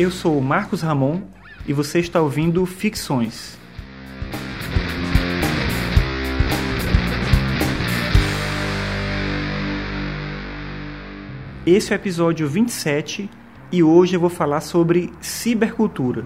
[0.00, 1.20] Eu sou Marcos Ramon
[1.66, 3.58] e você está ouvindo Ficções.
[11.66, 13.28] Esse é o episódio 27
[13.70, 16.24] e hoje eu vou falar sobre cibercultura.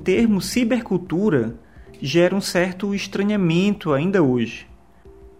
[0.00, 1.54] Termo cibercultura
[2.00, 4.66] gera um certo estranhamento ainda hoje.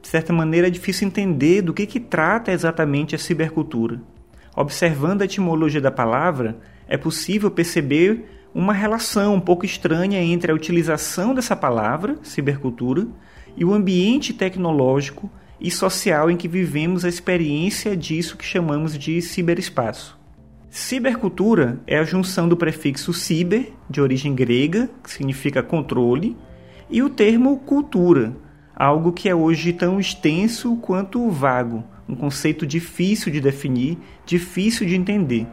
[0.01, 4.01] De certa maneira, é difícil entender do que, que trata exatamente a cibercultura.
[4.55, 8.25] Observando a etimologia da palavra, é possível perceber
[8.55, 13.07] uma relação um pouco estranha entre a utilização dessa palavra, cibercultura,
[13.57, 19.21] e o ambiente tecnológico e social em que vivemos a experiência disso que chamamos de
[19.23, 20.20] ciberespaço.
[20.71, 26.37] Cibercultura é a junção do prefixo ciber, de origem grega, que significa controle,
[26.89, 28.37] e o termo cultura,
[28.73, 34.95] algo que é hoje tão extenso quanto vago, um conceito difícil de definir, difícil de
[34.95, 35.45] entender.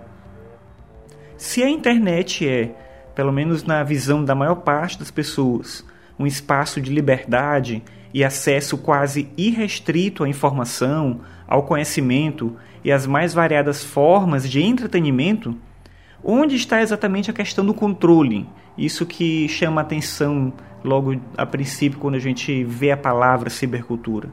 [1.36, 2.76] Se a internet é,
[3.16, 5.84] pelo menos na visão da maior parte das pessoas,
[6.20, 13.34] um espaço de liberdade e acesso quase irrestrito à informação, ao conhecimento e às mais
[13.34, 15.56] variadas formas de entretenimento,
[16.24, 18.48] onde está exatamente a questão do controle?
[18.78, 24.30] Isso que chama a atenção logo a princípio quando a gente vê a palavra cibercultura.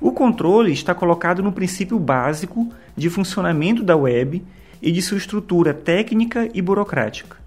[0.00, 4.44] O controle está colocado no princípio básico de funcionamento da web
[4.82, 7.38] e de sua estrutura técnica e burocrática.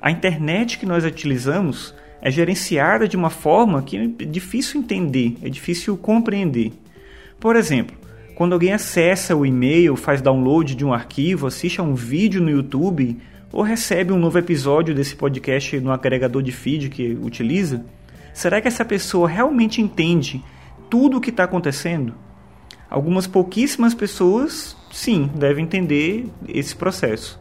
[0.00, 5.48] A internet que nós utilizamos é gerenciada de uma forma que é difícil entender, é
[5.48, 6.72] difícil compreender.
[7.38, 7.96] Por exemplo,
[8.34, 12.50] quando alguém acessa o e-mail, faz download de um arquivo, assiste a um vídeo no
[12.50, 13.18] YouTube
[13.52, 17.84] ou recebe um novo episódio desse podcast no agregador de feed que utiliza,
[18.32, 20.42] será que essa pessoa realmente entende
[20.88, 22.14] tudo o que está acontecendo?
[22.88, 27.40] Algumas pouquíssimas pessoas, sim, devem entender esse processo.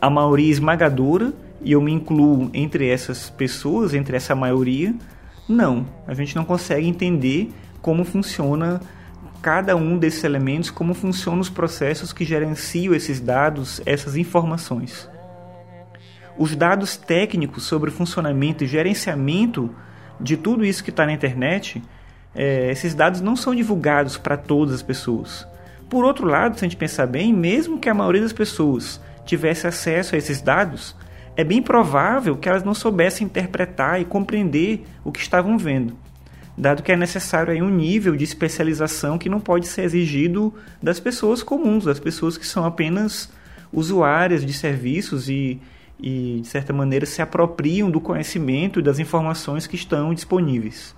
[0.00, 4.94] A maioria esmagadora e eu me incluo entre essas pessoas, entre essa maioria,
[5.48, 5.86] não.
[6.06, 8.80] A gente não consegue entender como funciona
[9.40, 15.08] cada um desses elementos, como funcionam os processos que gerenciam esses dados, essas informações.
[16.36, 19.74] Os dados técnicos sobre o funcionamento e gerenciamento
[20.20, 21.82] de tudo isso que está na internet,
[22.34, 25.46] é, esses dados não são divulgados para todas as pessoas.
[25.88, 29.66] Por outro lado, se a gente pensar bem, mesmo que a maioria das pessoas tivesse
[29.66, 30.94] acesso a esses dados,
[31.38, 35.96] é bem provável que elas não soubessem interpretar e compreender o que estavam vendo,
[36.56, 40.98] dado que é necessário aí um nível de especialização que não pode ser exigido das
[40.98, 43.32] pessoas comuns, das pessoas que são apenas
[43.72, 45.60] usuárias de serviços e,
[46.00, 50.92] e de certa maneira, se apropriam do conhecimento e das informações que estão disponíveis.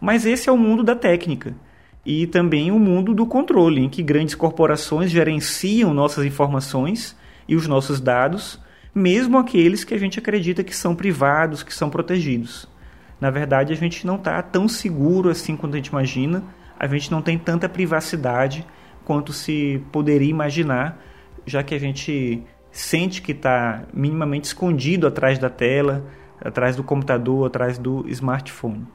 [0.00, 1.54] Mas esse é o mundo da técnica
[2.04, 7.68] e também o mundo do controle, em que grandes corporações gerenciam nossas informações e os
[7.68, 8.65] nossos dados
[8.96, 12.66] mesmo aqueles que a gente acredita que são privados, que são protegidos.
[13.20, 16.42] Na verdade, a gente não está tão seguro assim quanto a gente imagina,
[16.80, 18.66] a gente não tem tanta privacidade
[19.04, 20.98] quanto se poderia imaginar,
[21.44, 22.42] já que a gente
[22.72, 26.06] sente que está minimamente escondido atrás da tela,
[26.40, 28.86] atrás do computador, atrás do smartphone.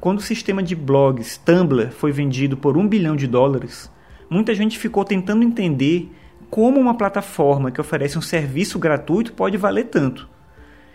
[0.00, 3.92] Quando o sistema de blogs Tumblr foi vendido por um bilhão de dólares,
[4.30, 6.10] muita gente ficou tentando entender
[6.52, 10.28] como uma plataforma que oferece um serviço gratuito pode valer tanto.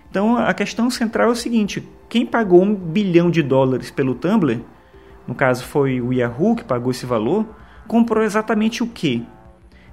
[0.07, 4.61] Então a questão central é o seguinte: quem pagou um bilhão de dólares pelo Tumblr,
[5.27, 7.43] no caso foi o Yahoo que pagou esse valor,
[7.87, 9.25] comprou exatamente o que?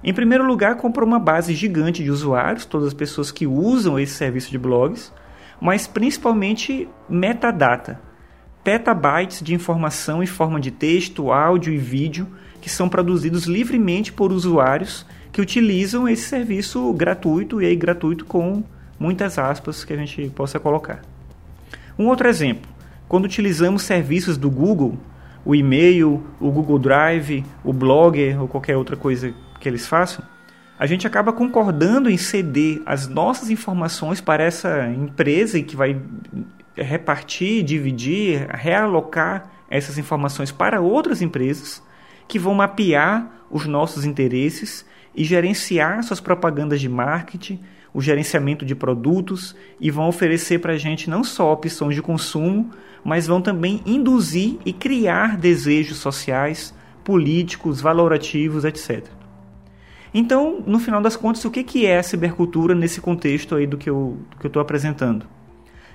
[0.03, 4.13] Em primeiro lugar, comprou uma base gigante de usuários, todas as pessoas que usam esse
[4.13, 5.11] serviço de blogs,
[5.59, 7.99] mas principalmente metadata,
[8.63, 12.27] petabytes de informação em forma de texto, áudio e vídeo
[12.61, 18.63] que são produzidos livremente por usuários que utilizam esse serviço gratuito e aí gratuito com
[18.97, 21.01] muitas aspas que a gente possa colocar.
[21.99, 22.71] Um outro exemplo,
[23.05, 24.97] quando utilizamos serviços do Google,
[25.43, 30.23] o e-mail, o Google Drive, o Blogger ou qualquer outra coisa que eles façam,
[30.79, 36.01] a gente acaba concordando em ceder as nossas informações para essa empresa que vai
[36.77, 41.83] repartir, dividir, realocar essas informações para outras empresas
[42.25, 44.85] que vão mapear os nossos interesses
[45.15, 47.59] e gerenciar suas propagandas de marketing,
[47.93, 52.71] o gerenciamento de produtos e vão oferecer para a gente não só opções de consumo,
[53.03, 56.73] mas vão também induzir e criar desejos sociais,
[57.03, 59.05] políticos, valorativos, etc.
[60.13, 63.89] Então, no final das contas, o que é a cibercultura nesse contexto aí do que
[63.89, 65.25] eu estou apresentando?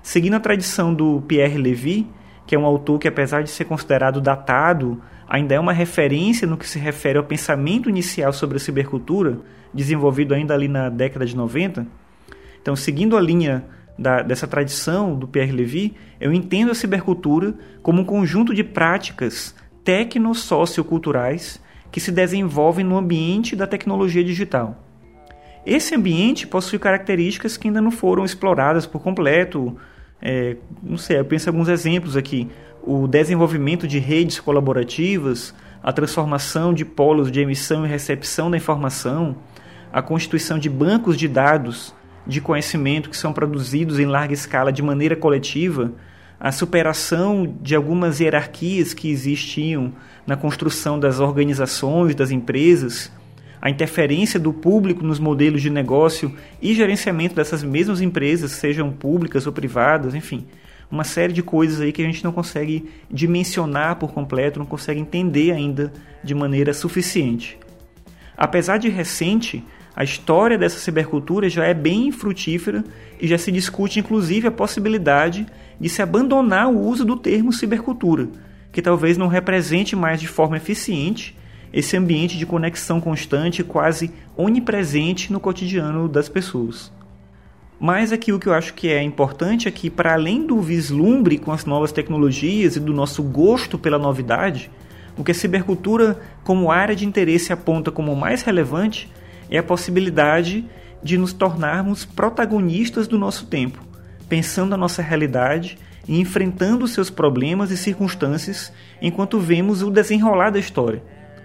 [0.02, 2.06] Seguindo a tradição do Pierre Levy,
[2.50, 6.56] que é um autor que, apesar de ser considerado datado, ainda é uma referência no
[6.56, 9.38] que se refere ao pensamento inicial sobre a cibercultura,
[9.72, 11.86] desenvolvido ainda ali na década de 90.
[12.60, 13.64] Então, seguindo a linha
[13.96, 17.54] da, dessa tradição do Pierre Levy, eu entendo a cibercultura
[17.84, 19.54] como um conjunto de práticas
[19.84, 21.62] tecno-socioculturais
[21.92, 24.76] que se desenvolvem no ambiente da tecnologia digital.
[25.64, 29.76] Esse ambiente possui características que ainda não foram exploradas por completo.
[30.22, 32.48] É, não sei, eu penso em alguns exemplos aqui.
[32.82, 39.36] O desenvolvimento de redes colaborativas, a transformação de polos de emissão e recepção da informação,
[39.92, 41.94] a constituição de bancos de dados
[42.26, 45.92] de conhecimento que são produzidos em larga escala de maneira coletiva,
[46.38, 49.92] a superação de algumas hierarquias que existiam
[50.26, 53.10] na construção das organizações, das empresas,
[53.60, 59.46] a interferência do público nos modelos de negócio e gerenciamento dessas mesmas empresas, sejam públicas
[59.46, 60.46] ou privadas, enfim,
[60.90, 65.00] uma série de coisas aí que a gente não consegue dimensionar por completo, não consegue
[65.00, 65.92] entender ainda
[66.24, 67.58] de maneira suficiente.
[68.36, 69.62] Apesar de recente,
[69.94, 72.82] a história dessa cibercultura já é bem frutífera
[73.20, 75.46] e já se discute inclusive a possibilidade
[75.78, 78.28] de se abandonar o uso do termo cibercultura,
[78.72, 81.36] que talvez não represente mais de forma eficiente
[81.72, 86.92] esse ambiente de conexão constante, quase onipresente no cotidiano das pessoas.
[87.78, 91.38] Mas aqui o que eu acho que é importante é que, para além do vislumbre
[91.38, 94.70] com as novas tecnologias e do nosso gosto pela novidade,
[95.16, 99.10] o que a cibercultura como área de interesse aponta como mais relevante
[99.48, 100.64] é a possibilidade
[101.02, 103.82] de nos tornarmos protagonistas do nosso tempo,
[104.28, 110.58] pensando a nossa realidade e enfrentando seus problemas e circunstâncias enquanto vemos o desenrolar da
[110.58, 111.02] história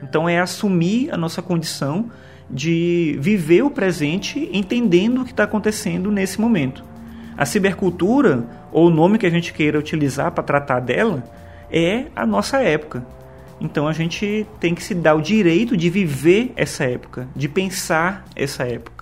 [0.07, 2.11] então é assumir a nossa condição
[2.49, 6.83] de viver o presente entendendo o que está acontecendo nesse momento.
[7.37, 11.23] A cibercultura, ou o nome que a gente queira utilizar para tratar dela,
[11.71, 13.05] é a nossa época.
[13.59, 18.23] Então a gente tem que se dar o direito de viver essa época, de pensar
[18.35, 18.94] essa época.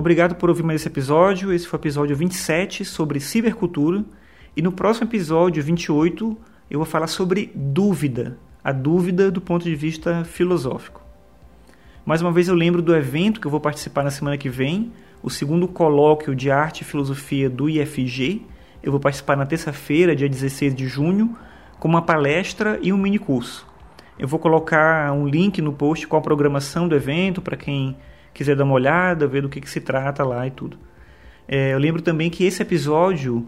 [0.00, 1.52] Obrigado por ouvir mais esse episódio.
[1.52, 4.02] Esse foi o episódio 27 sobre cibercultura.
[4.56, 6.38] E no próximo episódio, 28,
[6.70, 8.38] eu vou falar sobre dúvida.
[8.64, 11.02] A dúvida do ponto de vista filosófico.
[12.02, 14.90] Mais uma vez eu lembro do evento que eu vou participar na semana que vem,
[15.22, 18.46] o segundo colóquio de arte e filosofia do IFG.
[18.82, 21.36] Eu vou participar na terça-feira, dia 16 de junho,
[21.78, 23.66] com uma palestra e um mini curso.
[24.18, 27.98] Eu vou colocar um link no post com a programação do evento para quem
[28.32, 30.76] quiser dar uma olhada, ver do que, que se trata lá e tudo.
[31.48, 33.46] É, eu lembro também que esse episódio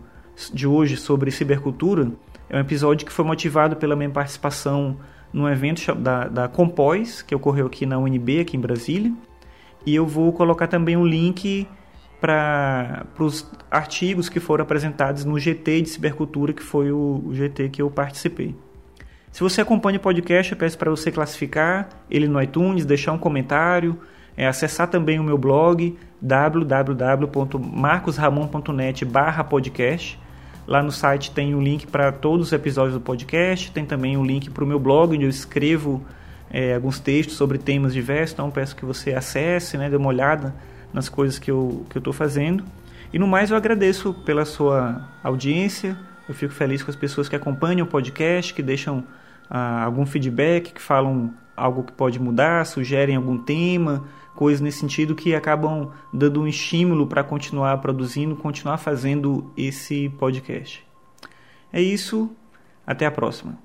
[0.53, 2.11] de hoje sobre cibercultura
[2.49, 4.97] é um episódio que foi motivado pela minha participação
[5.33, 9.13] num evento da, da Compós, que ocorreu aqui na UNB, aqui em Brasília.
[9.87, 11.67] E eu vou colocar também um link
[12.21, 17.69] para os artigos que foram apresentados no GT de Cibercultura, que foi o, o GT
[17.71, 18.55] que eu participei.
[19.33, 23.19] Se você acompanha o podcast, eu peço para você classificar ele no iTunes, deixar um
[23.19, 23.99] comentário,
[24.37, 29.07] é acessar também o meu blog www.marcosramon.net
[29.49, 30.21] podcast.
[30.67, 34.17] Lá no site tem o um link para todos os episódios do podcast, tem também
[34.17, 36.05] um link para o meu blog, onde eu escrevo
[36.51, 40.55] é, alguns textos sobre temas diversos, então peço que você acesse, né, dê uma olhada
[40.93, 42.65] nas coisas que eu estou que eu fazendo.
[43.13, 45.97] E no mais eu agradeço pela sua audiência,
[46.29, 49.05] eu fico feliz com as pessoas que acompanham o podcast, que deixam
[49.51, 55.15] ah, algum feedback, que falam algo que pode mudar, sugerem algum tema, coisas nesse sentido
[55.15, 60.85] que acabam dando um estímulo para continuar produzindo, continuar fazendo esse podcast.
[61.73, 62.31] É isso,
[62.87, 63.59] até a próxima.